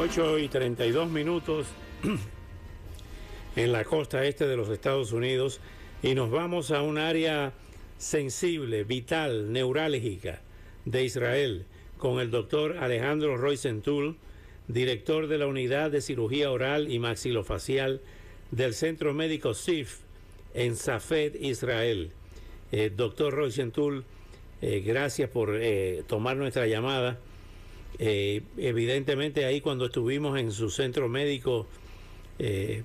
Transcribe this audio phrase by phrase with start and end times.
[0.00, 1.66] 8 y 32 minutos
[3.54, 5.60] en la costa este de los Estados Unidos
[6.02, 7.52] y nos vamos a un área
[7.98, 10.40] sensible, vital, neurálgica
[10.86, 11.66] de Israel
[11.98, 14.16] con el doctor Alejandro Roycentul,
[14.68, 18.00] director de la Unidad de Cirugía Oral y Maxilofacial
[18.52, 19.98] del Centro Médico SIF
[20.54, 22.10] en Safed, Israel.
[22.72, 24.04] Eh, doctor Roycentul,
[24.62, 27.18] eh, gracias por eh, tomar nuestra llamada.
[28.02, 31.66] Eh, evidentemente ahí cuando estuvimos en su centro médico
[32.38, 32.82] eh,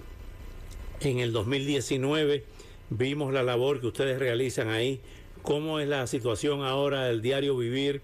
[0.99, 2.43] en el 2019
[2.89, 4.99] vimos la labor que ustedes realizan ahí,
[5.41, 8.01] cómo es la situación ahora del diario vivir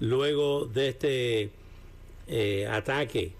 [0.00, 1.50] luego de este
[2.26, 3.34] eh, ataque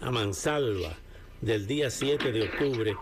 [0.00, 0.96] a mansalva
[1.40, 2.96] del día 7 de octubre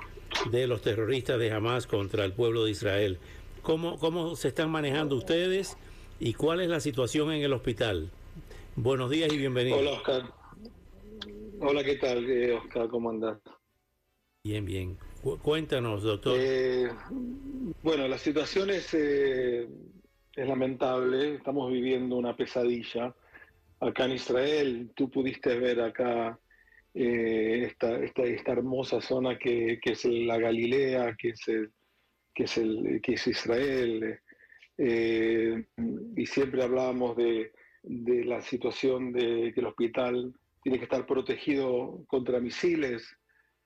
[0.50, 3.18] de los terroristas de Hamas contra el pueblo de Israel.
[3.60, 5.76] ¿Cómo, cómo se están manejando ustedes
[6.18, 8.10] y cuál es la situación en el hospital?
[8.82, 9.76] Buenos días y bienvenido.
[9.76, 10.22] Hola, Oscar.
[11.60, 12.88] Hola, ¿qué tal, eh, Oscar?
[12.88, 13.38] ¿Cómo andas?
[14.42, 14.96] Bien, bien.
[15.42, 16.34] cuéntanos, doctor.
[16.40, 16.88] Eh,
[17.82, 19.68] bueno, la situación es, eh,
[20.34, 21.34] es lamentable.
[21.34, 23.14] Estamos viviendo una pesadilla.
[23.80, 26.40] Acá en Israel, tú pudiste ver acá
[26.94, 31.70] esta, esta, esta, hermosa zona que, que, es la Galilea, que es, el,
[32.34, 34.18] que es, el, que es Israel.
[34.78, 42.04] y siempre hablábamos de de la situación de que el hospital tiene que estar protegido
[42.06, 43.16] contra misiles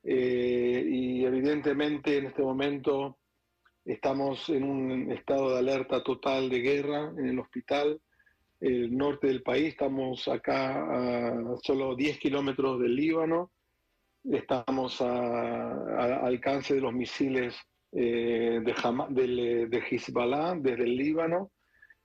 [0.04, 3.18] eh, y evidentemente en este momento
[3.84, 8.00] estamos en un estado de alerta total de guerra en el hospital.
[8.60, 13.50] El norte del país, estamos acá a solo 10 kilómetros del Líbano,
[14.24, 17.56] estamos a, alcance de los misiles
[17.92, 21.50] eh, de, de Hezbollah desde el Líbano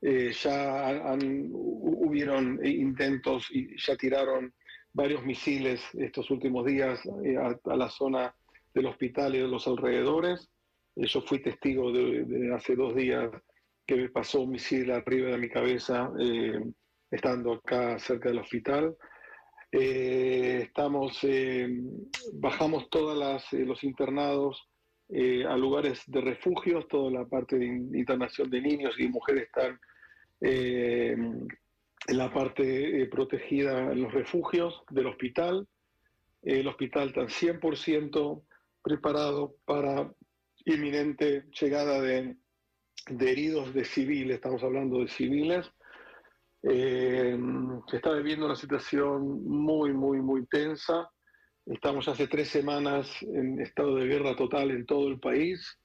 [0.01, 4.53] eh, ya han, hubieron intentos y ya tiraron
[4.93, 8.33] varios misiles estos últimos días eh, a, la zona
[8.73, 10.49] del hospital y de los alrededores.
[10.95, 13.29] Eh, yo fui testigo de, hace dos días
[13.85, 16.11] que me pasó un misil arriba de mi cabeza
[17.09, 18.95] estando acá cerca del hospital.
[19.71, 21.25] estamos,
[22.33, 24.69] bajamos todos los internados
[25.11, 29.79] a lugares de refugios, toda la parte de internación de niños y mujeres están
[30.41, 31.15] eh,
[32.07, 35.67] la parte eh, protegida en los refugios del hospital.
[36.41, 38.43] el hospital está 100%
[38.81, 40.11] preparado para
[40.65, 42.37] inminente llegada de,
[43.19, 45.71] heridos de civiles, estamos hablando de civiles.
[46.63, 47.37] Eh,
[47.87, 51.09] se está viviendo una situación muy, muy, muy tensa.
[51.65, 55.77] Estamos hace tres semanas en estado de guerra total en todo el país.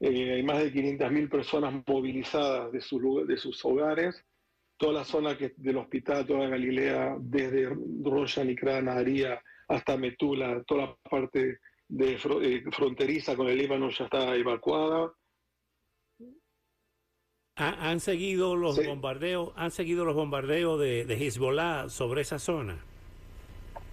[0.00, 2.78] Eh, hay más de 500.000 personas movilizadas de,
[3.26, 4.22] de sus hogares.
[4.78, 7.74] Toda la zona que, del hospital, toda Galilea, desde
[8.04, 14.04] Roshan y Aria hasta Metula, toda la parte de, eh, fronteriza con el Líbano ya
[14.04, 15.12] está evacuada.
[17.58, 22.84] ¿Han seguido los bombardeos, han seguido los bombardeos de, de Hezbollah sobre esa zona?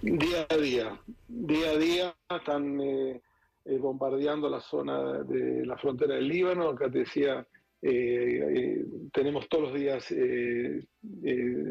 [0.02, 1.00] Día a día,
[1.30, 3.22] día a día están eh,
[3.66, 6.68] eh, bombardeando la zona de la frontera del Líbano.
[6.70, 7.48] Acá te decía,
[7.82, 10.14] eh, eh, tenemos todos los días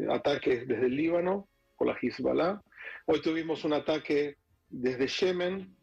[0.09, 2.59] ataques desde el Líbano por la Hezbollah.
[3.05, 4.37] Hoy tuvimos un ataque
[4.69, 5.75] desde Yemen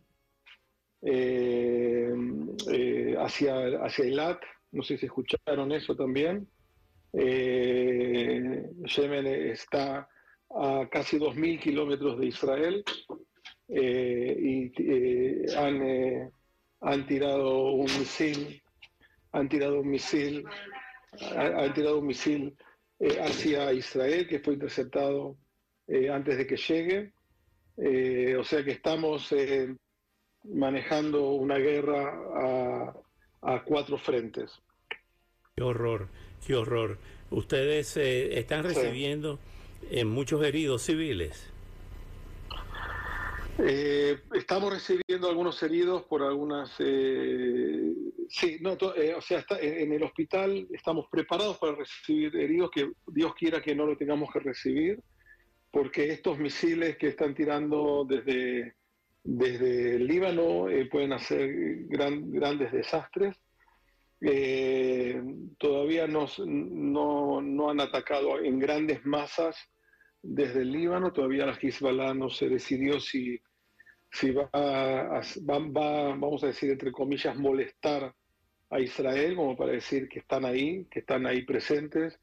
[3.18, 4.40] hacia, hacia Eilat.
[4.72, 6.48] No sé si escucharon eso también.
[7.12, 10.08] Yemen está
[10.50, 12.84] a casi 2.000 kilómetros de Israel
[13.72, 15.09] eh, y eh,
[15.56, 16.30] han, eh,
[16.80, 18.62] han tirado un misil,
[19.32, 20.44] han tirado un misil,
[21.36, 22.56] han tirado un misil
[23.20, 25.36] hacia Israel que fue interceptado
[26.12, 27.12] antes de que llegue.
[28.36, 29.34] o sea que estamos
[30.44, 32.94] manejando una guerra a,
[33.42, 34.52] a, cuatro frentes.
[35.56, 36.08] Qué horror,
[36.46, 36.98] qué horror.
[37.30, 39.38] Ustedes están recibiendo
[40.04, 41.49] muchos heridos civiles.
[43.62, 46.72] Eh, estamos recibiendo algunos heridos por algunas...
[46.78, 47.92] Eh,
[48.28, 53.34] sí, no, eh, o sea, en el hospital estamos preparados para recibir heridos, que Dios
[53.34, 55.02] quiera que no lo tengamos que recibir.
[55.70, 58.74] porque estos misiles que están tirando desde,
[59.22, 63.36] desde el Líbano pueden hacer grandes desastres.
[65.58, 69.56] Todavía no, no, han atacado en grandes masas
[70.22, 73.40] desde el Líbano, todavía la Hezbollah no se decidió si,
[74.10, 75.58] si va, a, va,
[76.16, 78.14] vamos a decir, entre comillas, molestar
[78.70, 82.18] a Israel, como para decir que están ahí, que están ahí presentes.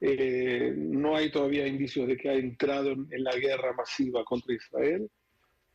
[0.00, 5.08] Eh, no hay todavía indicios de que ha entrado en, la guerra masiva contra Israel.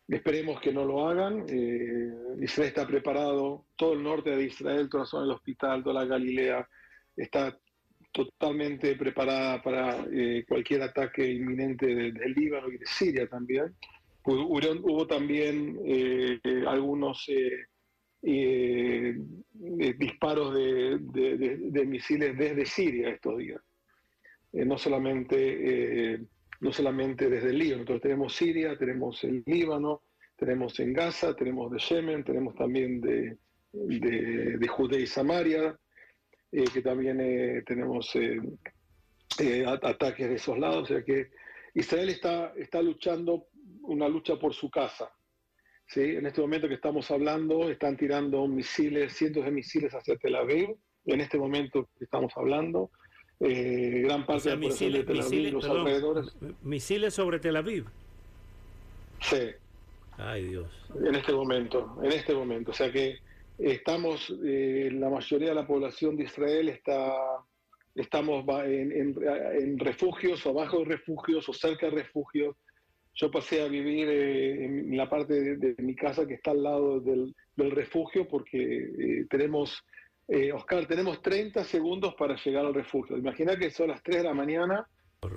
[0.08, 1.46] Esperemos que no lo hagan.
[1.48, 6.04] Eh, Israel está preparado, todo el norte de Israel, toda la zona del hospital, toda
[6.04, 6.68] la Galilea,
[7.16, 7.58] está
[8.12, 13.76] totalmente preparada para eh, cualquier ataque inminente del Líbano y de Siria también.
[14.32, 15.80] Hubo, también
[16.68, 17.30] algunos
[19.98, 23.62] disparos de, misiles desde Siria estos días.
[24.52, 26.20] Eh, no, solamente, eh,
[26.62, 27.82] no solamente desde el Líbano.
[27.82, 30.04] Entonces tenemos Siria, tenemos el Líbano,
[30.36, 33.38] tenemos en Gaza, tenemos de Yemen, tenemos también de,
[33.72, 35.78] de, Judea y Samaria,
[36.52, 37.18] eh, que también
[37.66, 38.18] tenemos
[39.84, 40.84] ataques de esos lados.
[40.84, 41.30] O sea que
[41.76, 43.48] Israel está, está luchando
[43.90, 45.12] una lucha por su casa.
[45.88, 46.02] ¿sí?
[46.02, 50.76] En este momento que estamos hablando, están tirando misiles, cientos de misiles hacia Tel Aviv.
[51.06, 52.92] En este momento que estamos hablando,
[53.40, 56.36] eh, gran parte de misiles, Tel Aviv, los alrededores.
[56.62, 57.86] Misiles sobre Tel Aviv.
[59.22, 59.52] Sí.
[60.18, 60.70] Ay Dios.
[61.06, 62.72] En este momento, en este momento.
[62.72, 63.20] O sea que
[63.58, 67.14] estamos, eh, la mayoría de la población de Israel está,
[67.96, 72.56] estamos en, refugios o abajo de refugios o cerca de refugios.
[73.16, 77.00] Yo pasé a vivir eh, en la parte de, mi casa que está al lado
[77.00, 79.84] del, refugio porque tenemos
[80.32, 83.18] eh, Oscar, tenemos 30 segundos para llegar al refugio.
[83.18, 84.88] Imagina que son las 3 de la mañana,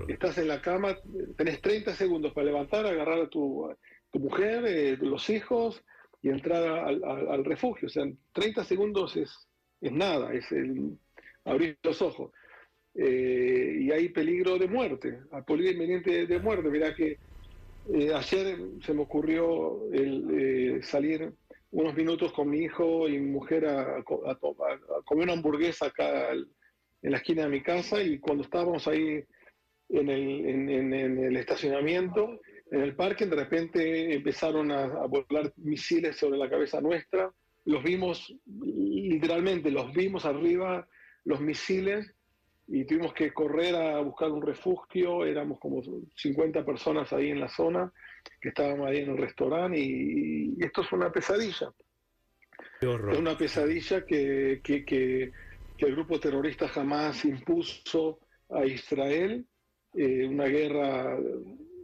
[0.07, 0.95] estás en la cama,
[1.35, 3.75] tenés 30 segundos para levantar, agarrar a tu,
[4.13, 5.83] mujer, eh, los hijos
[6.21, 7.87] y entrar al, refugio.
[7.87, 8.03] O sea,
[8.33, 9.47] 30 segundos es,
[9.81, 10.95] es nada, es el
[11.43, 12.31] abrir los ojos.
[12.93, 16.69] Eh, y hay peligro de muerte, peligro inminente de muerte.
[16.69, 17.17] Mirá que
[18.15, 21.33] ayer se me ocurrió el, salir
[21.71, 27.17] unos minutos con mi hijo y mi mujer a, comer una hamburguesa acá en la
[27.17, 29.23] esquina de mi casa y cuando estábamos ahí
[29.89, 32.39] en el, estacionamiento,
[32.71, 37.31] en el parque, de repente empezaron a, volar misiles sobre la cabeza nuestra.
[37.65, 40.87] Los vimos, literalmente, los vimos arriba,
[41.23, 42.13] los misiles,
[42.67, 45.25] y tuvimos que correr a buscar un refugio.
[45.25, 45.81] Éramos como
[46.15, 47.91] 50 personas ahí en la zona
[48.39, 51.73] que estábamos ahí en el restaurante y, esto es una pesadilla.
[52.81, 55.31] Es una pesadilla que, que,
[55.77, 58.19] el grupo terrorista jamás impuso
[58.49, 59.45] a Israel,
[59.93, 61.17] eh, una guerra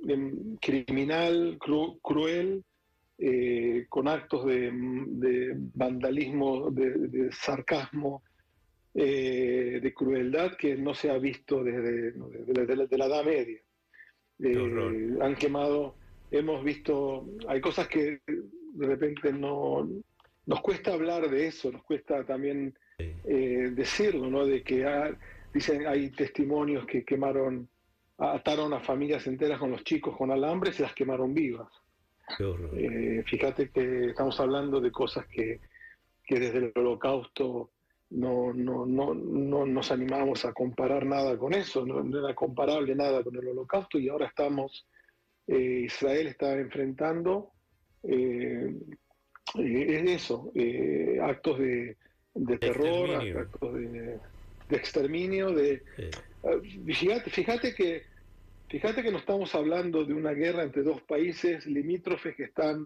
[0.07, 2.63] em, criminal, cruel,
[3.21, 4.71] eh, con actos de,
[5.73, 8.23] vandalismo, de, sarcasmo,
[9.01, 13.61] eh, de crueldad que no se ha visto desde, desde, la Edad Media.
[15.21, 15.95] han quemado
[16.31, 19.87] hemos visto, hay cosas que de repente no,
[20.45, 24.45] nos cuesta hablar de eso, nos cuesta también eh, decirlo, ¿no?
[24.45, 24.85] De que
[25.53, 27.69] dicen, hay testimonios que quemaron,
[28.17, 31.71] ataron a familias enteras con los chicos con alambres y las quemaron vivas.
[32.75, 35.59] Eh, fíjate que estamos hablando de cosas que,
[36.29, 37.71] desde el holocausto
[38.19, 42.93] no, no, no, no nos animamos a comparar nada con eso, no, no era comparable
[42.93, 44.85] nada con el holocausto y ahora estamos
[45.47, 47.51] eh, Israel está enfrentando
[48.03, 48.75] eh,
[49.57, 50.51] eh, es eso,
[51.21, 51.95] actos de,
[52.59, 54.19] terror, actos de,
[54.69, 55.81] exterminio, de
[56.85, 58.03] fíjate, fíjate que
[58.67, 62.85] fíjate que no estamos hablando de una guerra entre dos países limítrofes que están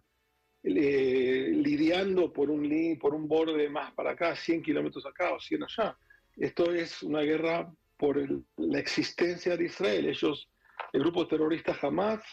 [0.63, 5.98] lidiando por un por un borde más para acá, 100 kilómetros acá o 100 allá.
[6.38, 8.17] Esto es una guerra por
[8.58, 10.08] la existencia de Israel.
[10.08, 10.50] Ellos,
[10.91, 12.24] el grupo terrorista Hamas,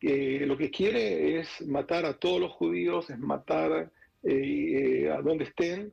[0.00, 3.90] lo que quiere es matar a todos los judíos, es matar
[4.22, 5.92] eh, eh, a donde estén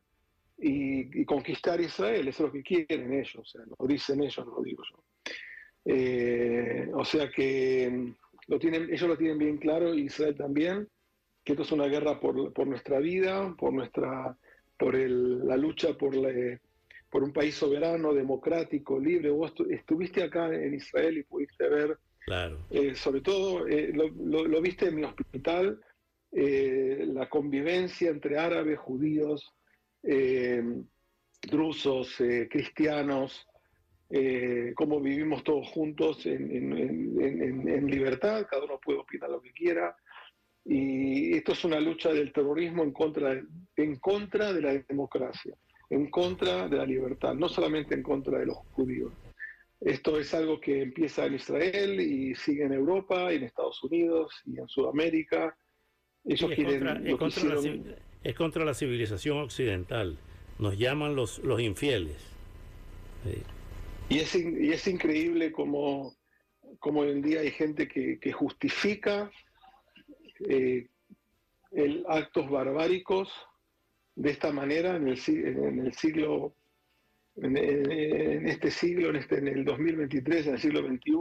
[0.57, 2.27] y, conquistar Israel.
[2.27, 5.03] Eso es lo que quieren ellos, o sea, lo dicen ellos, no lo digo yo.
[5.85, 8.13] Eh, o sea que
[8.47, 10.87] lo tienen, ellos lo tienen bien claro, Israel también,
[11.47, 14.37] que esto es una guerra por, por nuestra vida, por, nuestra,
[14.77, 16.13] por el, la lucha por,
[17.09, 19.29] por un país soberano, democrático, libre.
[19.29, 22.59] Vos estuviste acá en Israel y pudiste ver Claro.
[22.69, 25.79] Eh, sobre todo, eh, lo, viste en mi hospital,
[26.33, 29.53] eh, la convivencia entre árabes, judíos,
[31.49, 32.17] drusos,
[32.49, 33.47] cristianos,
[34.09, 39.95] eh, cómo vivimos todos juntos en, libertad, cada uno puede opinar lo que quiera.
[40.69, 43.41] Y esto es una lucha del terrorismo en contra,
[43.77, 45.55] en contra de la democracia,
[45.89, 49.13] en contra de la libertad, no solamente en contra de los judíos.
[49.79, 54.33] Esto es algo que empieza en Israel y sigue en Europa, y en Estados Unidos
[54.45, 55.55] y en Sudamérica.
[56.25, 57.01] Ellos es, contra,
[58.23, 60.17] es, contra la, civilización occidental.
[60.59, 62.17] Nos llaman los, los infieles.
[64.09, 66.13] Y, es, y es increíble como,
[66.79, 69.31] como, hoy en día hay gente que, que justifica
[70.47, 70.87] eh,
[71.71, 73.31] el actos barbáricos
[74.15, 76.53] de esta manera en el, siglo
[77.35, 81.11] en, este siglo, en, este, en el 2023, en el siglo XXI,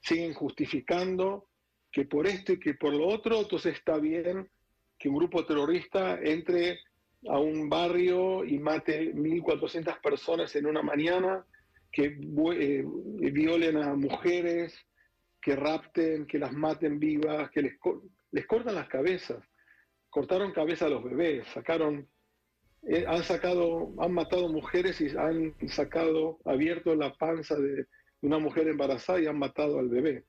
[0.00, 1.48] siguen justificando
[1.90, 4.48] que por esto y que por lo otro, entonces está bien
[4.98, 6.78] que un grupo terrorista entre
[7.28, 11.44] a un barrio y mate 1.400 personas en una mañana,
[11.90, 12.84] que eh,
[13.32, 14.74] violen a mujeres,
[15.40, 17.78] que rapten, que las maten vivas, que les,
[18.32, 19.42] les cortan las cabezas.
[20.10, 22.08] Cortaron cabeza a los bebés, sacaron
[22.88, 27.86] eh, han sacado, han matado mujeres y han sacado, abierto la panza de
[28.20, 30.24] una mujer embarazada y han matado al bebé.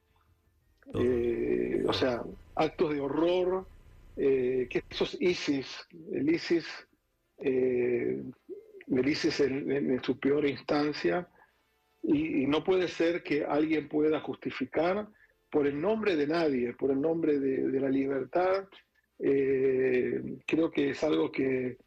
[0.96, 2.24] Eh, o sea,
[2.56, 3.68] actos de horror,
[4.16, 6.66] eh, que eso es ISIS, el ISIS,
[7.38, 8.34] el
[8.88, 11.30] ISIS en, su peor instancia,
[12.02, 15.08] y, no puede ser que alguien pueda justificar
[15.50, 18.68] por el nombre de nadie, por el nombre de, de la libertad,
[19.18, 21.78] creo que es algo que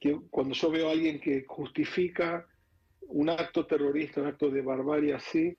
[0.00, 2.46] que cuando yo veo a alguien que justifica
[3.08, 5.56] un acto terrorista, un acto de barbarie así,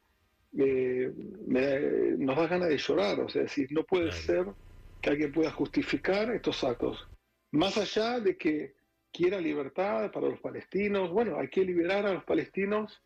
[0.58, 1.12] eh,
[2.18, 3.20] nos da ganas de llorar.
[3.22, 4.46] O sea, decir, no puede ser
[5.02, 7.08] que alguien pueda justificar estos actos.
[7.52, 8.76] Más allá de que
[9.12, 13.02] quiera libertad para los palestinos, bueno, hay que liberar a los palestinos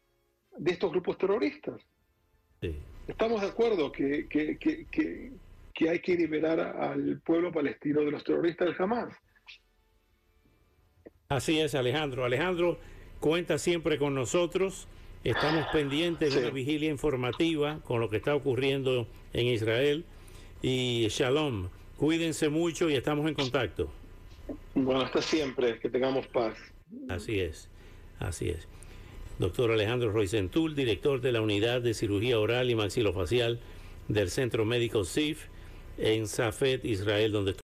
[0.57, 1.81] de estos grupos terroristas.
[3.07, 4.85] Estamos de acuerdo que, que, que,
[5.73, 9.13] que, hay que liberar al pueblo palestino de los terroristas del Hamas.
[11.29, 12.25] Así es, Alejandro.
[12.25, 12.77] Alejandro
[13.19, 14.87] cuenta siempre con nosotros.
[15.23, 20.05] Estamos pendientes de una vigilia informativa con lo que está ocurriendo en Israel.
[20.61, 23.91] Y Shalom, cuídense mucho y estamos en contacto.
[24.75, 26.55] Bueno, hasta siempre, que tengamos paz.
[27.09, 27.69] Así es,
[28.19, 28.67] así es.
[29.41, 33.59] Doctor Alejandro Roisentul, director de la Unidad de Cirugía Oral y Maxilofacial
[34.07, 35.47] del Centro Médico SIF
[35.97, 37.49] en Safed, Israel, donde